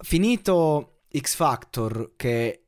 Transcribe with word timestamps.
Finito 0.00 1.00
X 1.16 1.34
Factor, 1.34 2.12
che 2.16 2.66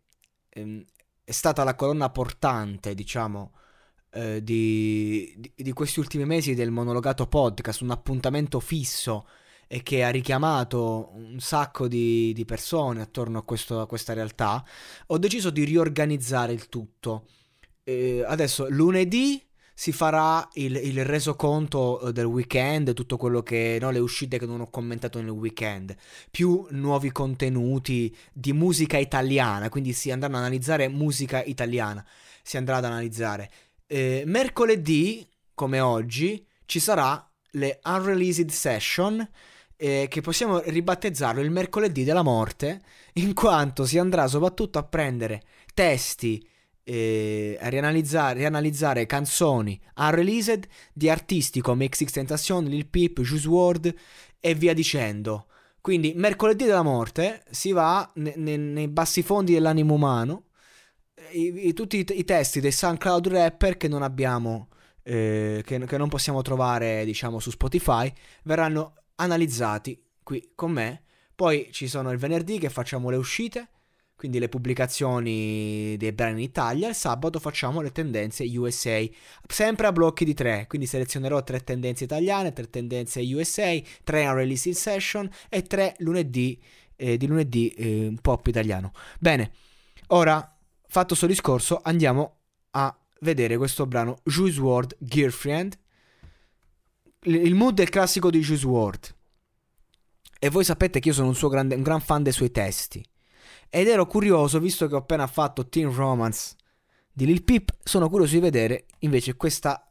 ehm, 0.49 0.85
è 1.23 1.33
stata 1.33 1.65
la 1.65 1.75
colonna 1.75 2.11
portante, 2.11 2.95
diciamo, 2.95 3.53
eh, 4.13 4.43
di, 4.43 5.35
di, 5.37 5.53
di 5.55 5.73
questi 5.73 6.01
ultimi 6.01 6.25
mesi 6.25 6.55
del 6.55 6.71
monologato 6.71 7.27
podcast, 7.27 7.83
un 7.83 7.91
appuntamento 7.91 8.59
fisso 8.61 9.27
e 9.69 9.83
che 9.85 10.03
ha 10.03 10.11
richiamato 10.11 11.11
un 11.15 11.39
sacco 11.39 11.87
di, 11.87 12.33
di 12.33 12.45
persone 12.45 13.03
attorno 13.03 13.39
a, 13.39 13.45
questo, 13.45 13.81
a, 13.81 13.87
questa 13.87 14.13
realtà, 14.13 14.65
ho 15.07 15.19
deciso 15.19 15.51
di 15.51 15.63
riorganizzare 15.63 16.53
il 16.53 16.69
tutto. 16.69 17.27
Eh, 17.85 18.25
adesso 18.27 18.67
lunedì 18.69 19.41
si 19.81 19.93
farà 19.93 20.47
il, 20.57 20.77
il, 20.77 21.07
resoconto 21.07 22.03
eh, 22.03 22.13
del 22.13 22.27
weekend, 22.27 22.93
tutto 22.93 23.17
quello 23.17 23.43
che, 23.43 23.79
no, 23.81 23.91
le 23.91 23.99
uscite 23.99 24.39
che 24.39 24.45
non 24.45 24.61
ho 24.61 24.69
commentato 24.69 25.19
nel 25.23 25.31
weekend, 25.31 25.97
più 26.31 26.67
nuovi 26.73 27.11
contenuti 27.11 28.15
di 28.31 28.53
musica 28.53 28.99
italiana, 28.99 29.71
quindi 29.71 29.95
si 29.95 30.11
andranno 30.11 30.37
ad 30.37 30.43
analizzare 30.43 30.87
musica 30.89 31.43
italiana, 31.43 32.05
si 32.43 32.59
andrà 32.59 32.77
ad 32.77 32.85
analizzare. 32.85 33.51
Eh, 33.87 34.23
mercoledì, 34.27 35.27
come 35.55 35.81
oggi, 35.81 36.47
ci 36.67 36.79
sarà 36.79 37.27
le 37.53 37.81
Unreleased 37.83 38.51
Session, 38.51 39.27
eh, 39.77 40.09
che 40.11 40.21
possiamo 40.21 40.61
ribattezzarlo 40.61 41.41
il 41.41 41.51
mercoledì 41.51 42.05
della 42.05 42.21
morte, 42.21 42.83
in 43.15 43.33
quanto 43.33 43.87
si 43.87 43.97
andrà 43.97 44.27
soprattutto 44.27 44.79
a 44.79 44.83
prendere 44.83 45.43
testi 45.73 46.47
eh, 46.91 47.57
rianalizzare, 47.61 48.41
rianalizzare 48.41 49.07
canzoni 49.07 49.81
unreleased 49.97 50.67
di 50.93 51.09
artisti 51.09 51.61
come 51.61 51.89
XX 51.89 52.11
Tentacion, 52.11 52.65
Lil 52.65 52.89
Peep, 52.89 53.21
Juice 53.21 53.47
WRLD 53.47 53.95
e 54.41 54.55
via 54.55 54.75
dicendo. 54.75 55.47
Quindi 55.81 56.15
mercoledì 56.17 56.65
della 56.65 56.83
morte 56.83 57.45
si 57.51 57.71
va 57.71 58.11
ne, 58.17 58.35
ne, 58.37 58.57
nei 58.57 58.89
bassi 58.89 59.23
fondi 59.23 59.53
dell'animo 59.53 59.95
umano, 59.95 60.47
i, 61.31 61.69
i, 61.69 61.73
tutti 61.75 61.99
i, 61.99 62.07
i, 62.19 62.25
testi 62.25 62.61
dei 62.61 62.73
SoundCloud 62.73 63.29
rapper 63.29 63.77
che 63.77 63.87
non 63.87 64.03
abbiamo, 64.03 64.69
eh, 65.05 65.63
che, 65.65 65.79
che 65.87 65.97
non 65.97 66.09
possiamo 66.09 66.43
trovare 66.43 67.05
diciamo 67.05 67.39
su 67.39 67.51
Spotify, 67.51 68.13
verranno 68.43 68.95
analizzati 69.15 70.03
qui 70.25 70.53
con 70.57 70.73
me. 70.73 71.05
Poi 71.37 71.69
ci 71.71 71.87
sono 71.87 72.11
il 72.11 72.19
venerdì 72.19 72.59
che 72.59 72.69
facciamo 72.69 73.11
le 73.11 73.17
uscite 73.17 73.69
quindi 74.21 74.39
le 74.39 74.51
pubblicazioni 74.51 75.97
dei 75.97 76.13
brani 76.13 76.43
in 76.43 76.49
Italia. 76.51 76.91
Il 76.91 76.95
sabato 76.95 77.41
facciamo 77.41 77.81
le 77.81 77.91
tendenze 77.91 78.45
USA, 78.45 79.03
sempre 79.49 79.87
a 79.87 79.93
blocchi 79.93 80.27
di 80.27 80.35
tre. 80.35 80.67
Quindi 80.69 80.87
selezionerò 80.87 81.43
tre 81.43 81.61
tendenze 81.61 82.05
italiane, 82.05 82.53
tre 82.53 82.69
tendenze 82.69 83.23
USA, 83.23 83.75
tre 84.05 84.27
unreleased 84.27 84.75
session 84.75 85.27
e 85.49 85.63
tre 85.63 85.95
lunedì, 86.01 86.61
eh, 86.97 87.17
di 87.17 87.27
lunedì 87.27 87.71
eh, 87.71 88.13
pop 88.21 88.47
italiano. 88.47 88.93
Bene, 89.19 89.53
ora 90.09 90.55
fatto 90.87 91.07
questo 91.07 91.27
discorso, 91.27 91.81
andiamo 91.83 92.41
a 92.73 92.95
vedere 93.21 93.57
questo 93.57 93.87
brano 93.87 94.19
Juice 94.25 94.61
WRLD 94.61 94.97
Girlfriend. 94.99 95.79
Il 97.23 97.55
mood 97.55 97.79
è 97.79 97.83
il 97.85 97.89
classico 97.89 98.29
di 98.29 98.41
Juice 98.41 98.67
WRLD. 98.67 99.15
E 100.39 100.51
voi 100.51 100.65
sapete 100.65 101.01
che 101.01 101.09
io 101.09 101.15
sono 101.15 101.29
un, 101.29 101.49
grande, 101.49 101.75
un 101.75 101.83
gran 101.83 102.03
fan 102.03 102.23
dei 102.23 102.35
suoi 102.35 102.51
testi. 102.51 103.03
Ed 103.73 103.87
ero 103.87 104.05
curioso, 104.07 104.59
visto 104.59 104.89
che 104.89 104.95
ho 104.97 104.99
appena 104.99 105.29
fatto 105.29 105.69
Teen 105.69 105.95
Romance 105.95 106.57
di 107.13 107.25
Lil 107.25 107.45
Peep, 107.45 107.77
sono 107.85 108.09
curioso 108.09 108.35
di 108.35 108.41
vedere 108.41 108.87
invece 108.99 109.37
questa, 109.37 109.87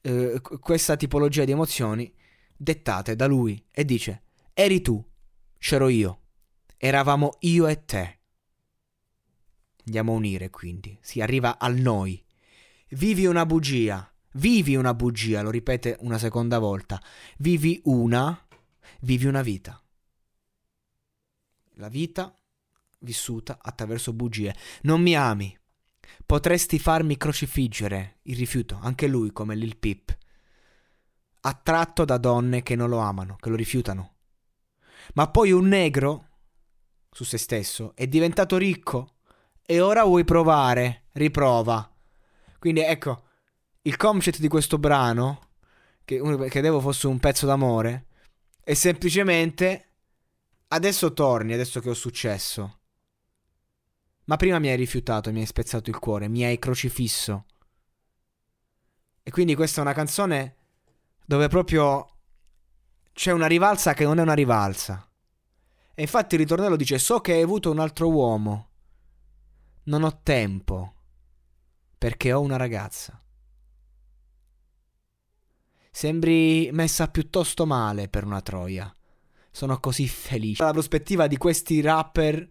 eh, 0.00 0.40
questa 0.40 0.96
tipologia 0.96 1.44
di 1.44 1.52
emozioni 1.52 2.12
dettate 2.56 3.14
da 3.14 3.26
lui. 3.26 3.64
E 3.70 3.84
dice, 3.84 4.24
eri 4.52 4.80
tu, 4.80 5.00
c'ero 5.58 5.88
io, 5.88 6.22
eravamo 6.76 7.36
io 7.40 7.68
e 7.68 7.84
te. 7.84 8.18
Andiamo 9.84 10.12
a 10.12 10.16
unire 10.16 10.50
quindi, 10.50 10.98
si 11.00 11.20
arriva 11.20 11.56
al 11.56 11.76
noi. 11.76 12.20
Vivi 12.90 13.26
una 13.26 13.46
bugia, 13.46 14.12
vivi 14.32 14.74
una 14.74 14.92
bugia, 14.92 15.42
lo 15.42 15.50
ripete 15.50 15.96
una 16.00 16.18
seconda 16.18 16.58
volta. 16.58 17.00
Vivi 17.38 17.80
una, 17.84 18.44
vivi 19.02 19.26
una 19.26 19.42
vita. 19.42 19.80
La 21.74 21.88
vita 21.88 22.34
vissuta 23.00 23.58
attraverso 23.60 24.12
bugie. 24.12 24.54
Non 24.82 25.00
mi 25.00 25.14
ami. 25.16 25.56
Potresti 26.24 26.78
farmi 26.78 27.16
crocifiggere. 27.16 28.18
Il 28.22 28.36
rifiuto, 28.36 28.78
anche 28.80 29.06
lui 29.06 29.32
come 29.32 29.54
Lil 29.54 29.76
Peep. 29.76 30.16
Attratto 31.42 32.04
da 32.04 32.18
donne 32.18 32.62
che 32.62 32.76
non 32.76 32.88
lo 32.88 32.98
amano, 32.98 33.36
che 33.36 33.48
lo 33.48 33.56
rifiutano. 33.56 34.16
Ma 35.14 35.28
poi 35.30 35.52
un 35.52 35.66
negro, 35.66 36.28
su 37.10 37.24
se 37.24 37.38
stesso, 37.38 37.94
è 37.94 38.06
diventato 38.06 38.56
ricco 38.56 39.16
e 39.64 39.80
ora 39.80 40.04
vuoi 40.04 40.24
provare, 40.24 41.06
riprova. 41.12 41.90
Quindi 42.58 42.80
ecco, 42.80 43.28
il 43.82 43.96
concept 43.96 44.38
di 44.38 44.48
questo 44.48 44.78
brano, 44.78 45.48
che 46.04 46.20
credevo 46.48 46.80
fosse 46.80 47.06
un 47.06 47.18
pezzo 47.18 47.46
d'amore, 47.46 48.06
è 48.62 48.74
semplicemente 48.74 49.94
adesso 50.68 51.12
torni, 51.12 51.54
adesso 51.54 51.80
che 51.80 51.88
ho 51.88 51.94
successo. 51.94 52.79
Ma 54.30 54.36
prima 54.36 54.60
mi 54.60 54.68
hai 54.68 54.76
rifiutato, 54.76 55.32
mi 55.32 55.40
hai 55.40 55.46
spezzato 55.46 55.90
il 55.90 55.98
cuore, 55.98 56.28
mi 56.28 56.44
hai 56.44 56.56
crocifisso. 56.56 57.46
E 59.24 59.30
quindi 59.32 59.56
questa 59.56 59.80
è 59.80 59.82
una 59.82 59.92
canzone 59.92 60.54
dove 61.26 61.48
proprio 61.48 62.18
c'è 63.12 63.32
una 63.32 63.48
rivalsa 63.48 63.92
che 63.92 64.04
non 64.04 64.20
è 64.20 64.22
una 64.22 64.34
rivalsa. 64.34 65.04
E 65.92 66.02
infatti 66.02 66.36
il 66.36 66.42
ritornello 66.42 66.76
dice: 66.76 67.00
So 67.00 67.20
che 67.20 67.32
hai 67.32 67.42
avuto 67.42 67.72
un 67.72 67.80
altro 67.80 68.08
uomo. 68.08 68.68
Non 69.84 70.04
ho 70.04 70.20
tempo. 70.22 70.94
Perché 71.98 72.32
ho 72.32 72.40
una 72.40 72.56
ragazza. 72.56 73.20
Sembri 75.90 76.70
messa 76.72 77.08
piuttosto 77.08 77.66
male 77.66 78.08
per 78.08 78.24
una 78.24 78.40
troia. 78.42 78.94
Sono 79.50 79.80
così 79.80 80.06
felice. 80.06 80.62
La 80.62 80.70
prospettiva 80.70 81.26
di 81.26 81.36
questi 81.36 81.80
rapper 81.80 82.48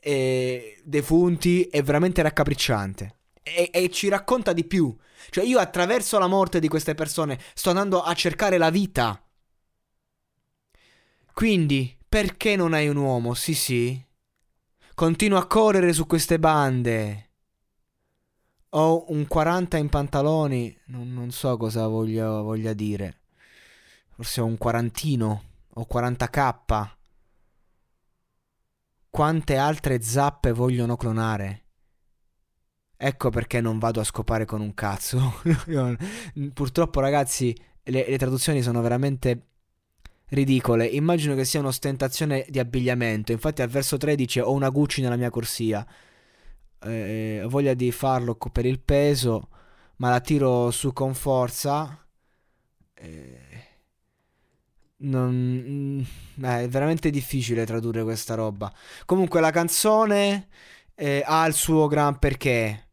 eh, 0.00 0.80
defunti 0.84 1.62
è 1.64 1.82
veramente 1.82 2.22
raccapricciante. 2.22 3.16
E, 3.42 3.70
e, 3.72 3.90
ci 3.90 4.08
racconta 4.08 4.52
di 4.52 4.64
più. 4.64 4.94
Cioè, 5.30 5.44
io 5.44 5.58
attraverso 5.58 6.18
la 6.18 6.26
morte 6.26 6.60
di 6.60 6.68
queste 6.68 6.94
persone 6.94 7.38
sto 7.54 7.70
andando 7.70 8.02
a 8.02 8.14
cercare 8.14 8.58
la 8.58 8.70
vita. 8.70 9.22
Quindi, 11.32 11.98
Perché 12.10 12.56
non 12.56 12.74
hai 12.74 12.88
un 12.88 12.96
uomo? 12.96 13.34
Sì, 13.34 13.54
sì. 13.54 14.04
Continua 14.96 15.38
a 15.38 15.46
correre 15.46 15.92
su 15.92 16.08
queste 16.08 16.40
bande. 16.40 17.30
Ho 18.70 19.04
un 19.12 19.28
40 19.28 19.76
in 19.76 19.88
pantaloni. 19.88 20.76
Non, 20.86 21.14
non 21.14 21.30
so 21.30 21.56
cosa 21.56 21.86
voglia, 21.86 22.40
voglia 22.40 22.72
dire. 22.72 23.20
Forse 24.08 24.40
ho 24.40 24.44
un 24.44 24.58
quarantino. 24.58 25.42
O 25.74 25.86
40k. 25.88 26.90
Quante 29.10 29.56
altre 29.56 30.00
zappe 30.00 30.52
vogliono 30.52 30.96
clonare? 30.96 31.64
Ecco 32.96 33.30
perché 33.30 33.60
non 33.60 33.78
vado 33.78 33.98
a 33.98 34.04
scopare 34.04 34.44
con 34.44 34.60
un 34.60 34.72
cazzo. 34.72 35.40
Purtroppo, 36.54 37.00
ragazzi, 37.00 37.52
le, 37.82 38.06
le, 38.08 38.18
traduzioni 38.18 38.62
sono 38.62 38.80
veramente 38.80 39.46
ridicole. 40.28 40.86
Immagino 40.86 41.34
che 41.34 41.44
sia 41.44 41.58
un'ostentazione 41.58 42.46
di 42.48 42.60
abbigliamento. 42.60 43.32
Infatti, 43.32 43.62
al 43.62 43.68
verso 43.68 43.96
13 43.96 44.40
ho 44.40 44.52
una 44.52 44.68
Gucci 44.68 45.00
nella 45.02 45.16
mia 45.16 45.30
corsia. 45.30 45.84
Eh, 46.82 47.40
ho 47.42 47.48
voglia 47.48 47.74
di 47.74 47.90
farlo 47.90 48.36
per 48.36 48.64
il 48.64 48.80
peso, 48.80 49.48
ma 49.96 50.10
la 50.10 50.20
tiro 50.20 50.70
su 50.70 50.92
con 50.92 51.14
forza. 51.14 52.06
Eh, 52.94 53.69
non, 55.02 56.04
mm, 56.38 56.44
è 56.44 56.68
veramente 56.68 57.10
difficile 57.10 57.64
tradurre 57.66 58.02
questa 58.02 58.34
roba. 58.34 58.72
Comunque, 59.04 59.40
la 59.40 59.50
canzone 59.50 60.48
eh, 60.94 61.22
ha 61.24 61.46
il 61.46 61.54
suo 61.54 61.86
gran 61.86 62.18
perché. 62.18 62.88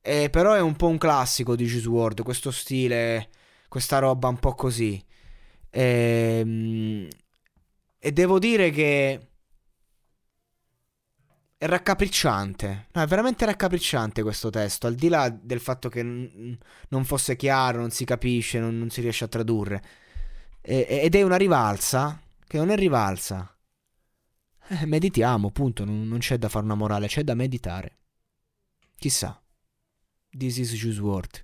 Eh, 0.00 0.30
però 0.30 0.54
è 0.54 0.60
un 0.60 0.74
po' 0.76 0.88
un 0.88 0.98
classico 0.98 1.54
di 1.56 1.66
Juice 1.66 1.88
WRLD, 1.88 2.22
questo 2.22 2.50
stile, 2.50 3.28
questa 3.68 3.98
roba 3.98 4.28
un 4.28 4.38
po' 4.38 4.54
così. 4.54 5.02
E, 5.70 6.38
ehm, 6.40 7.08
e 7.98 8.12
devo 8.12 8.38
dire 8.38 8.70
che 8.70 9.20
è 11.56 11.66
raccapricciante. 11.66 12.88
No, 12.92 13.02
è 13.02 13.06
veramente 13.06 13.44
raccapricciante 13.44 14.22
questo 14.22 14.50
testo, 14.50 14.88
al 14.88 14.96
di 14.96 15.08
là 15.08 15.28
del 15.30 15.60
fatto 15.60 15.88
che 15.88 16.02
n- 16.02 16.58
non 16.88 17.04
fosse 17.04 17.36
chiaro, 17.36 17.78
non 17.78 17.90
si 17.90 18.04
capisce, 18.04 18.58
non, 18.58 18.76
non 18.76 18.90
si 18.90 19.00
riesce 19.00 19.24
a 19.24 19.28
tradurre. 19.28 19.82
E- 20.62 20.86
ed 21.02 21.14
è 21.14 21.22
una 21.22 21.36
rivalsa 21.36 22.20
che 22.46 22.56
non 22.56 22.70
è 22.70 22.76
rivalsa. 22.76 23.54
Eh, 24.68 24.86
meditiamo, 24.86 25.50
punto, 25.50 25.84
non, 25.84 26.06
non 26.06 26.18
c'è 26.18 26.38
da 26.38 26.48
fare 26.48 26.64
una 26.64 26.74
morale, 26.74 27.08
c'è 27.08 27.24
da 27.24 27.34
meditare. 27.34 27.98
Chissà. 28.96 29.42
This 30.30 30.56
is 30.58 30.72
Juice 30.72 31.00
WRLD. 31.00 31.42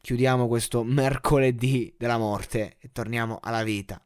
Chiudiamo 0.00 0.48
questo 0.48 0.82
mercoledì 0.84 1.94
della 1.96 2.18
morte 2.18 2.76
e 2.78 2.90
torniamo 2.92 3.38
alla 3.40 3.62
vita. 3.62 4.04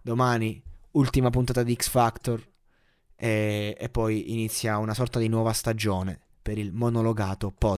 Domani, 0.00 0.62
ultima 0.92 1.28
puntata 1.28 1.62
di 1.62 1.74
X 1.74 1.88
Factor 1.88 2.42
e, 3.16 3.76
e 3.78 3.88
poi 3.90 4.32
inizia 4.32 4.78
una 4.78 4.94
sorta 4.94 5.18
di 5.18 5.28
nuova 5.28 5.52
stagione 5.52 6.20
per 6.40 6.56
il 6.58 6.72
monologato 6.72 7.50
podcast. 7.50 7.74